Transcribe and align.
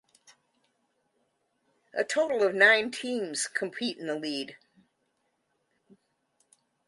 A 1.93 2.03
total 2.03 2.41
of 2.41 2.55
nine 2.55 2.89
teams 2.89 3.45
compete 3.45 3.99
in 3.99 4.07
the 4.07 4.15
league. 4.15 4.57